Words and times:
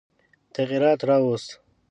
تغییر 0.53 0.83
را 1.07 1.17
ووست. 1.21 1.49